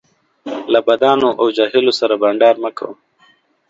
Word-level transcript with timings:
له 0.73 0.79
بدانو 0.87 1.29
او 1.39 1.45
جاهلو 1.57 1.91
سره 1.99 2.13
بنډار 2.21 2.55
مه 2.63 2.71
کوه 2.77 2.93